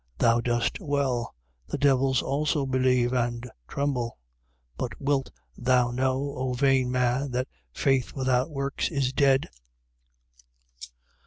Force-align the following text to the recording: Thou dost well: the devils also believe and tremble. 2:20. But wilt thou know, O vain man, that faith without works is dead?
Thou 0.17 0.41
dost 0.41 0.79
well: 0.79 1.35
the 1.67 1.77
devils 1.77 2.23
also 2.23 2.65
believe 2.65 3.13
and 3.13 3.47
tremble. 3.67 4.17
2:20. 4.79 4.79
But 4.79 4.99
wilt 4.99 5.31
thou 5.55 5.91
know, 5.91 6.33
O 6.37 6.53
vain 6.53 6.89
man, 6.89 7.29
that 7.33 7.47
faith 7.71 8.13
without 8.15 8.49
works 8.49 8.89
is 8.89 9.13
dead? 9.13 9.47